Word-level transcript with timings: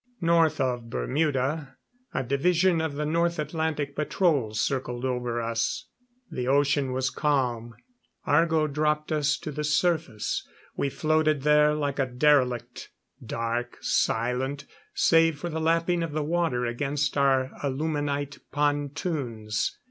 North 0.21 0.59
of 0.59 0.89
Bermuda, 0.89 1.77
a 2.11 2.23
division 2.23 2.81
of 2.81 2.95
the 2.95 3.05
North 3.05 3.37
Atlantic 3.37 3.95
patrol 3.95 4.51
circled 4.55 5.05
over 5.05 5.39
us. 5.39 5.89
The 6.31 6.47
ocean 6.47 6.91
was 6.91 7.11
calm. 7.11 7.75
Argo 8.25 8.65
dropped 8.65 9.11
us 9.11 9.37
to 9.37 9.51
the 9.51 9.63
surface. 9.63 10.43
We 10.75 10.89
floated 10.89 11.43
there 11.43 11.75
like 11.75 11.99
a 11.99 12.07
derelict 12.07 12.89
dark, 13.23 13.77
silent, 13.81 14.65
save 14.95 15.37
for 15.37 15.49
the 15.51 15.61
lapping 15.61 16.01
of 16.01 16.13
the 16.13 16.23
water 16.23 16.65
against 16.65 17.15
our 17.15 17.51
aluminite 17.63 18.39
pontoons. 18.51 19.77